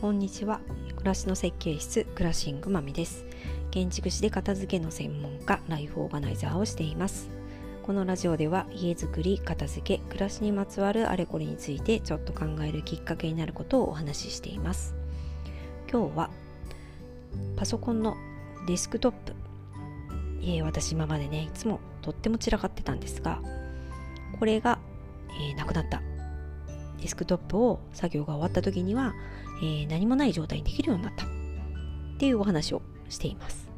[0.00, 0.60] こんにちは。
[0.94, 3.24] 暮らしの設計室クラッシングまみです。
[3.72, 7.28] 建築士で片付けの専門家ライフオーガナイザーをしています。
[7.82, 14.94] このラジオでは家づくり片付け暮らしにまつわるあれこれについてちょっと考えるきっかけになることをお話ししています。
[15.90, 16.30] 今日は
[17.56, 18.16] パソコンの
[18.68, 19.32] デスクトップ。
[20.42, 23.42] えー、私今までねいつもとっても散らかってたんですが
[24.38, 24.78] これが、
[25.50, 26.02] えー、なくなった
[27.00, 29.14] デスクトップを作業が終わった時には、
[29.60, 31.24] えー、何もない状態にできるようになった。
[31.24, 31.28] っ
[32.18, 33.68] ていうお話をしています。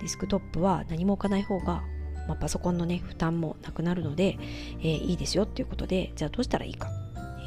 [0.00, 1.82] デスクトップは何も置かない方が、
[2.28, 4.38] まあ、パソコンのね負担もなくなるので、
[4.80, 6.90] えー、いいですよっていうことでじゃあどうしたらいいか、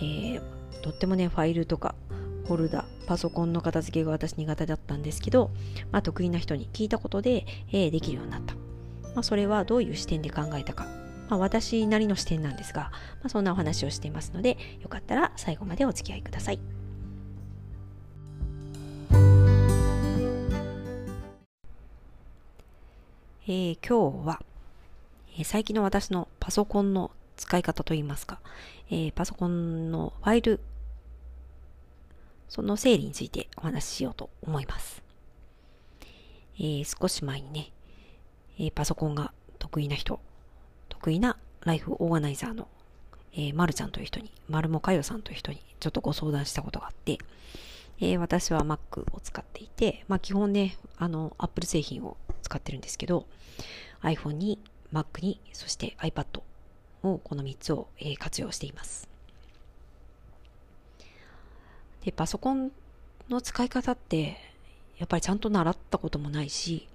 [0.01, 0.41] えー、
[0.81, 1.93] とってもねファイルとか
[2.47, 5.51] フォルダパソコンの片付けが私苦手だったんですけど、
[5.91, 8.61] まあ、得意な人に聞いたことで、えー、できるようになった、ま
[9.17, 10.87] あ、それはどういう視点で考えたか。
[11.29, 12.83] まあ、私なりの視点なんですが、
[13.15, 16.76] まあ、そんなお話をしていますので、よかったら最後までお付き合いください。
[23.49, 24.41] えー、今日は、
[25.37, 28.41] えー、最近の私のパソコンの使い方といいますか、
[28.89, 30.59] えー、パソコンのファイル、
[32.49, 35.01] その整理についてお話ししようと思います。
[36.59, 37.71] え、少し前にね、
[38.59, 40.19] え、パソコンが得意な人、
[40.89, 42.67] 得意なライフオーガナイザーの、
[43.31, 47.17] えー、まるちゃんという人に、まるもかよさんという人にちょっとご相談したことがあって、
[48.01, 53.25] え、私は Mac を使っていて、まあ基本ね、あの、Apple 製品を使ってるんですけど、
[54.01, 54.59] iPhone に
[54.93, 56.41] Mac に、そして iPad
[57.03, 59.07] を、この3つを、えー、活用しています。
[62.05, 62.71] で、パソコン
[63.29, 64.37] の使い方って、
[64.97, 66.87] やっぱりちゃんと習ったこともないし、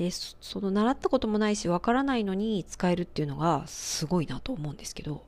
[0.00, 5.22] でその習ったこともないしわからないのに使えるっていうのがすごいなと思うんですけど、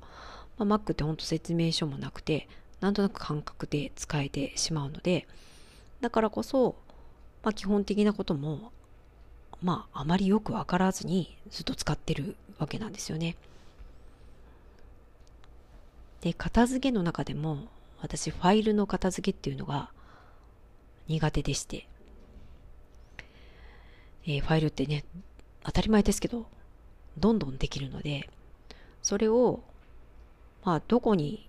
[0.57, 2.49] まあ、Mac ってほんと説明書もなくて
[2.81, 5.29] なんとなく感覚で使えてしまうので
[6.01, 6.75] だからこそ、
[7.43, 8.73] まあ、基本的なことも
[9.63, 13.37] まああまりよくわからずにずっと使ってるわけなんですよね。
[16.21, 17.59] で片付けの中でも
[18.01, 19.91] 私ファイルの片付けっていうのが
[21.09, 21.89] 苦手でして
[24.25, 25.05] えー、ファイルってね、
[25.65, 26.47] 当たり前ですけど、
[27.19, 28.29] どんどんできるので、
[29.03, 29.61] それを、
[30.65, 31.49] まあ、どこに、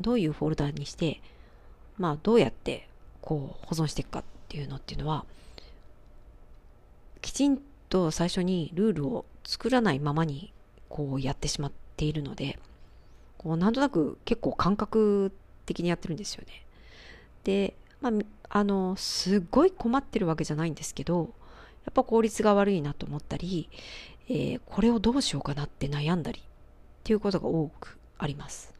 [0.00, 1.20] どういうフォルダにして、
[1.96, 2.88] まあ、どうやって、
[3.20, 5.24] こう、保存していくかていうのっていうのは、
[7.20, 10.52] きちんと最初にルールを作らないままに、
[10.88, 12.58] こう、やってしまっているので、
[13.36, 15.32] こう、なんとなく結構感覚
[15.66, 16.64] 的にやってるんですよね。
[17.44, 18.12] で、まあ、
[18.50, 21.30] あの、すっごい困ってるわけじゃないんですけど、
[21.84, 23.68] やっぱ効率が悪いなと思ったり、
[24.28, 26.44] えー、これをどうしようかなって悩んだりっ
[27.02, 28.77] ていうことが多くあります。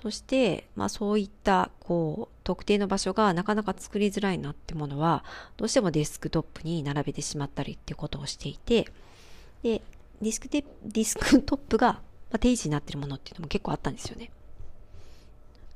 [0.00, 5.24] そして、まあそういった、こう、特定の場所がなかなか作りづらいなってものは、
[5.56, 8.86] どうしてもデスクトップに並べてしまったりっていうことをしていて、
[9.64, 9.82] で、
[10.22, 12.00] ディスクディスクトップが、
[12.30, 14.30] ま、定位置になってるものっていうのも結構あったんですよね。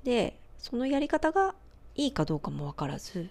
[0.05, 1.56] で、そのやり方が
[1.97, 3.28] いいかどうかもわからず、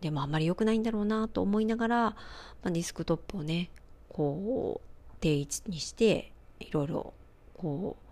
[0.00, 2.16] でもあんまり良くないんだろうなと思いながら、ま
[2.64, 3.70] あ、ディスクトップをね
[4.08, 7.14] こう定位置にしていろいろ
[7.56, 8.03] こう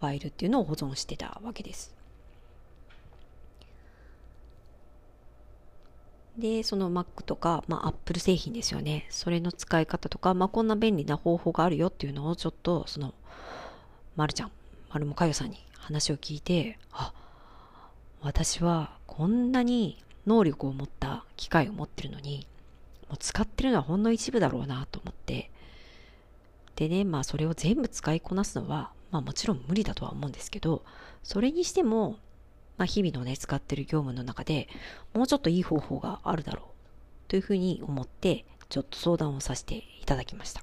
[0.00, 1.94] ファイルっていうのを保存してたわけです。
[6.38, 9.06] で、その Mac とか、まあ、Apple 製品ですよね。
[9.08, 13.14] それの使い方とか、まあ、こんな便利な方法があるよっていうのをちょっと、その、
[14.16, 14.50] まるちゃん、
[14.90, 17.14] まるもかよさんに話を聞いて、あ、
[18.20, 22.46] 私はこんなに能力を持った機械を持ってるのに、
[23.08, 25.50] もう使ってるのはほんの一部だろうなと思って、
[26.74, 30.84] でね、まあそれを全部使いこなすのは、まあもちろん無理だとは思うんですけど、
[31.22, 32.18] それにしても、
[32.76, 34.68] まあ日々のね、使ってる業務の中で
[35.14, 36.64] もうちょっといい方法があるだろう
[37.28, 40.62] というふうに思って、ちょっと相談をさせていただきました。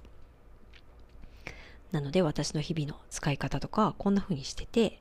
[1.94, 5.00] なので私の日々の使い方とかこんな風にしてて、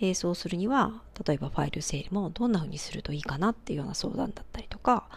[0.00, 5.08] えー、そうするには例えばファイル整理もどんな風にするといいかなっていうような相談だったりとか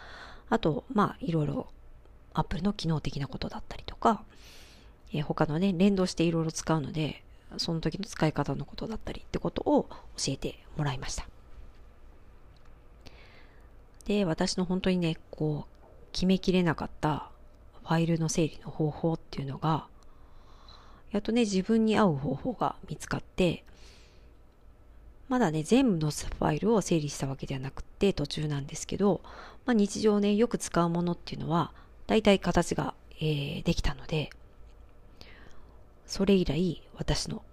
[0.49, 1.67] あとまあいろいろ
[2.35, 4.23] Apple の機能的なことだったりとか、
[5.13, 7.23] えー、他のね連動していろいろ使うので
[7.57, 9.87] その時の使い方のことだったりってことを
[10.17, 11.27] 教えてもらいました。
[14.05, 17.31] で私の本当にねこう決めきれなかった
[17.83, 19.87] ファイルの整理の方法っていうのが
[21.15, 23.63] やっとね、自分に合う方法が見つかって、
[25.29, 29.21] まだね、全部のファイルを整理したわけではなくて途中なんですけど、
[29.65, 31.71] まあ、日常ね、よく使うものっていうのは、
[32.05, 34.29] 大体形が、えー、できたので、
[36.05, 37.43] それ以来、私の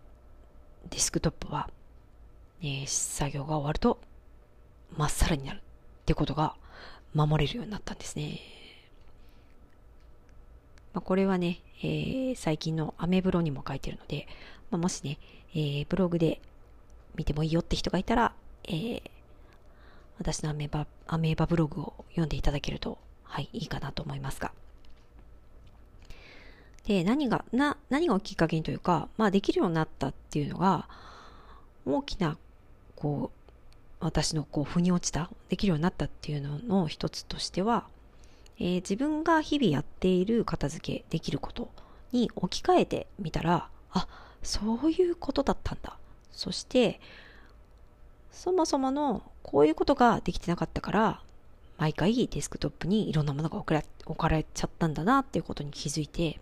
[0.90, 1.70] デスクトップは、
[2.62, 3.98] えー、作業が終わると、
[4.96, 5.60] まっさらになるっ
[6.04, 6.54] てことが
[7.14, 8.40] 守れるようになったんですね。
[10.92, 14.26] まあ、これはね、えー、最近のアメブロにも書いてるので、
[14.70, 15.18] まあ、もしね、
[15.54, 16.40] えー、ブログで
[17.14, 18.34] 見てもいいよって人がいたら、
[18.64, 19.02] えー、
[20.18, 24.52] 私のアメーバ、アメーバブログを読んでいただけると、はい、いいかなと思いますが。
[26.86, 30.88] で、何が、な、何がきっかけにというか、まあできるようになったっていうのが、
[31.86, 32.36] 大きな、
[32.96, 37.86] こう、私のこう、腑に落ちた、できるようになったっていうのの一つとしては、
[38.58, 41.70] えー、自分が日々やっている片付けできること
[42.12, 44.08] に置き換えてみたら、あ、
[44.42, 45.96] そういうことだったんだ。
[46.32, 47.00] そして、
[48.30, 51.20] そもそものこういうことができてなかったから、
[51.78, 56.40] 毎回デスクトップにいろんなものが置かれ置かれちゃったんだなっていうことに気づいて、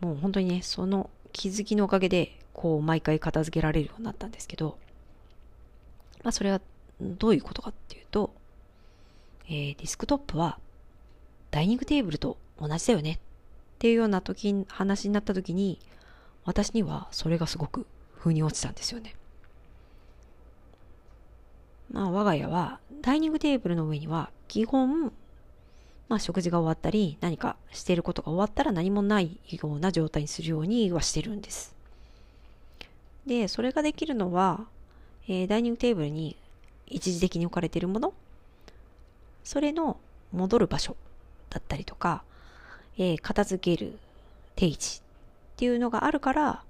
[0.00, 4.78] もう本当にね、その気づきのおかげで、こう毎回片付けられるようになったんですけど、
[6.22, 6.60] まあそれは
[7.00, 8.32] どういうことかっていうと、
[9.46, 10.58] えー、ディスクトップは
[11.50, 13.18] ダイニングテーブルと同じだよねっ
[13.78, 15.78] ていうような時話になった時に
[16.44, 17.86] 私にはそれがすごく
[18.18, 19.14] 風に落ちたんですよね。
[21.90, 25.12] まあ我が家はダイニングテーブルの上には基本
[26.10, 31.72] まあ食事が終わったり何かしていることが終わったら何もないような状態にするようにはしてるんです。
[33.26, 34.66] で、それができるのは、
[35.28, 36.36] えー、ダイニングテーブルに
[36.88, 38.12] 一時的に置かれているもの、
[39.44, 39.98] それの
[40.32, 40.96] 戻る場所
[41.48, 42.24] だったりとか、
[42.98, 43.96] えー、片付ける
[44.56, 45.00] 定位置っ
[45.58, 46.64] ていうのがあるから、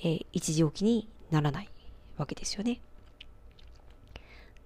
[0.00, 1.68] えー、一時置きにならない
[2.16, 2.80] わけですよね。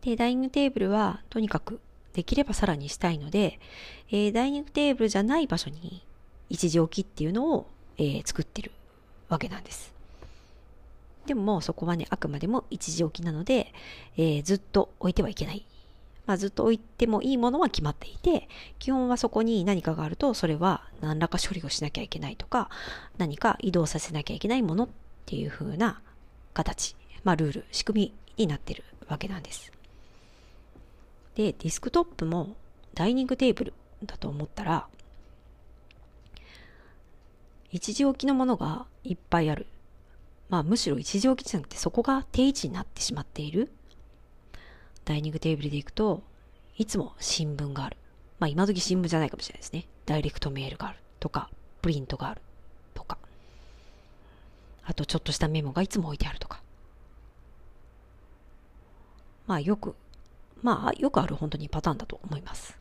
[0.00, 1.78] で、ダイニングテーブルはとにかく
[2.14, 3.58] できればさらにしたいので、
[4.10, 6.02] えー、ダイニングテーブルじゃない場所に
[6.48, 7.66] 一時置きっていうのを、
[7.98, 8.70] えー、作ってる
[9.28, 9.92] わけなんです。
[11.26, 13.72] でももうそこはね、あくまでも一時置きなので、
[14.16, 15.66] えー、ずっと置いてはいけない。
[16.26, 22.70] まあ、ずっと置いてもいいものは決まっていて、基本はそこに何かがあると、それは何らか処理をしなきゃいけないとか、
[23.18, 24.88] 何か移動させなきゃいけないものっ
[25.26, 26.00] ていう風な
[26.54, 29.73] 形、まあ、ルール、仕組みになってるわけなんです。
[31.34, 32.56] で、ディスクトップも
[32.94, 34.86] ダイニングテーブルだと思ったら、
[37.72, 39.66] 一時置きのものがいっぱいある。
[40.48, 43.70] まあむしろ一時置きじゃなくてそこが定位置になってしまっている。
[45.04, 46.22] ダイニングテーブルで行くと、
[46.76, 47.96] いつも新聞がある。
[48.38, 49.86] まあ今時新聞じゃないかもしれないですね。
[50.06, 51.50] ダイレクトメールがあるとか、
[51.82, 52.40] プリントがある
[52.94, 53.18] とか。
[54.84, 56.62] あとちょっとしたメモがいつも置いてあるとか。
[59.48, 59.96] まあよく
[60.64, 62.78] まあ、よくある本当にパターンだと思います。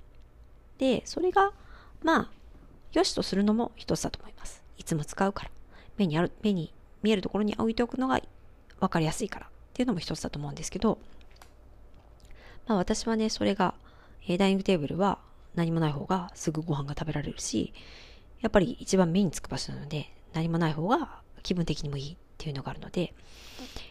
[0.77, 1.51] で、それが、
[2.01, 2.29] まあ、
[2.93, 4.63] 良しとするのも一つだと思います。
[4.77, 5.51] いつも使うから。
[5.97, 8.21] 目にある、目に見えるところに置いておくのが
[8.79, 10.97] 分かりやすいからっていうのも一つだと思うんですけど、
[12.67, 13.73] まあ私はね、それが、
[14.27, 15.19] えー、ダイニングテーブルは
[15.53, 17.73] 何もない方がすぐご飯が食べられるし、
[18.39, 23.13] やっぱり一番目につく場所なので、何もない方が気分的にもいいっていうのがあるので、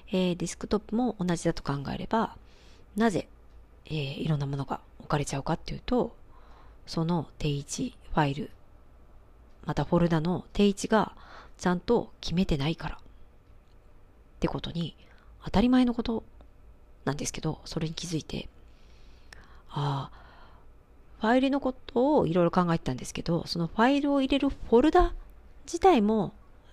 [0.08, 2.36] えー、ディスクトップも同じだと考えれば、
[2.96, 3.28] なぜ
[3.86, 6.16] えー、いろんなものが置かれちゃうかっていうと、
[6.86, 8.50] その定位置ファイル、
[9.64, 11.12] またフォルダの定位置が
[11.58, 12.98] ちゃんと決めてないからっ
[14.40, 14.96] てことに
[15.44, 16.24] 当たり前のこと
[17.04, 18.48] なんですけど、それに気づいて、
[19.70, 20.22] ああ、
[21.20, 25.12] ファイルのことをいろいろ考えてたんですけど、そのファイルを入れるフォルダ
[25.64, 26.32] 自体も、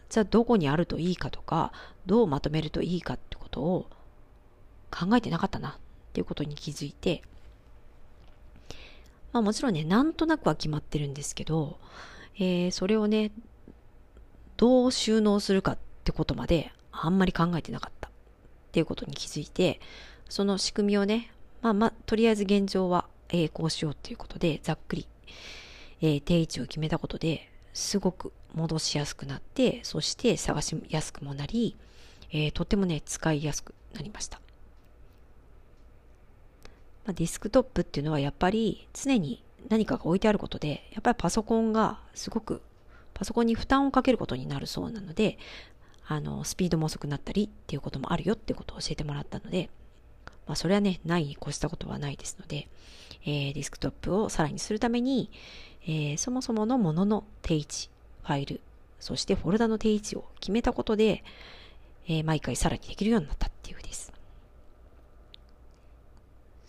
[0.10, 1.72] じゃあどこにあるといいかとか、
[2.05, 3.88] どうまとめるといいかってことを
[4.89, 5.77] 考えてなかったな。
[6.09, 7.21] っていうことに気づいて、
[9.31, 11.77] まあもちろんね、なんとなくは決まってるんですけど、
[12.35, 13.31] えー、それをね、
[14.57, 18.11] どう収納するかってことまであんまり考えてなかったっ
[18.71, 19.79] ていうことに気づいて、
[20.27, 25.07] その仕組みをね、まあまあ、とりあえず現状は、えー、こうしようっていうことで、ざっくり、
[26.01, 31.75] えー、定位置を決めたことで、すごく戻しやすくなって、そして探しやすくもなり、
[32.31, 34.41] えー、とてもね、使いやすくなりました。
[37.06, 42.62] まあ、ディスクトップっていうのはやっぱり常に何かが置いてあることで、やっぱりパソコンがすごく、
[43.13, 45.38] パソコンに負担をかけることになるそうなので、
[46.08, 49.70] あの、スピードも遅くなったりっていうこともあるよってことを教えてもらったので、
[50.48, 52.68] まあ、それはね、ないに越したことはないですので、
[53.25, 55.29] えー、ディスクトップをさらにするために、
[55.84, 57.89] えー、そもそものものの定位置、
[58.24, 58.62] ファイル、
[59.00, 61.24] そしてフォルダの定位置を決めたことで、
[62.08, 64.12] えー、毎回さらにできるようになったっていうです。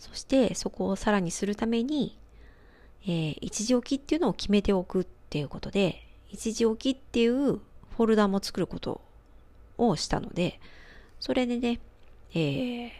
[0.01, 2.19] そしてそこをさらにするために、
[3.05, 9.03] えー、一時置きっていうのを決めておくっていうことで、一時置きっていうフォルダも作ること
[9.77, 10.59] をしたので、
[11.21, 11.81] それでね、
[12.33, 12.91] えー、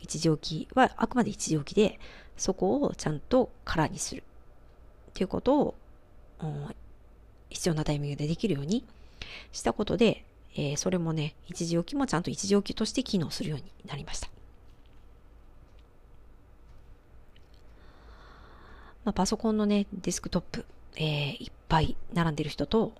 [0.00, 1.98] 一時置きはあくまで一時置きで、
[2.36, 4.22] そこをちゃんと空にする
[5.10, 5.74] っていうことを、
[6.42, 6.74] うん、
[7.48, 8.84] 必要なタイミングでできるように
[9.52, 10.24] したことで、
[10.54, 14.28] えー、それもね、一時置きもちゃんと一時置きとして機能するようになりました。
[19.04, 20.64] まあ、パソコンのね、デスクトップ、
[20.96, 22.92] えー、いっぱい並んでる人と、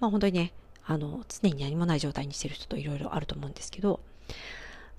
[0.00, 0.52] まあ本当にね、
[0.86, 4.00] あの、常に何もない状態にしてる人といろいろあると思うんですけど、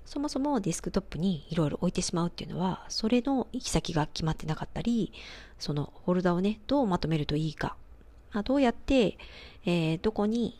[0.04, 5.12] そもそもデスクトップにいろいろ置いてしまうっていうのは、それの行き先が決まってなかったり、
[5.58, 7.76] そのフォルダをね、どうまとめるといいか、
[8.32, 9.18] まあ、どうやって、
[9.64, 10.56] えー、どこに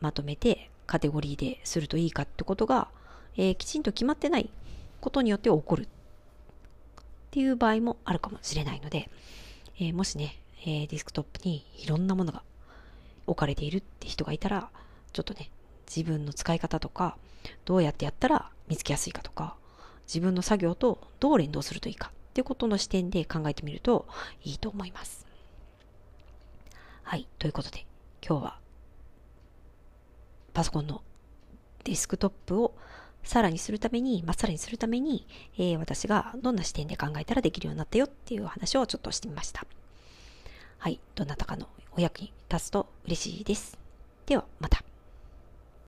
[0.00, 2.88] まとめてカテゴリーでするといいかってことが、
[3.36, 4.50] えー、きちんと決まってない
[5.00, 5.88] ことによって起こる。
[7.32, 9.08] っていう場合もあるかもしれないので、
[9.78, 10.36] えー、もしね、
[10.66, 12.42] えー、デスクトップにいろんなものが
[13.26, 14.68] 置かれているって人がいたら、
[15.14, 15.50] ちょっとね、
[15.86, 17.16] 自分の使い方とか、
[17.64, 19.56] どうやってやったら見つけやすいかとか、
[20.06, 24.06] 自分の作業とどう連動するといいかっていうことの視点で考えてみると
[24.44, 25.26] いいと思います。
[27.02, 27.26] はい。
[27.38, 27.86] ということで、
[28.22, 28.58] 今日は
[30.52, 31.00] パソコンの
[31.84, 32.74] デスクトップを
[33.24, 35.26] さらにするために、まっ、さらにするために、
[35.56, 39.64] えー、私がどんな視点で考えたらできるようになったよっていう話をちょっとしてみました。
[40.78, 40.98] はい。
[41.14, 43.78] どなたかのお役に立つと嬉しいです。
[44.26, 44.82] では、また。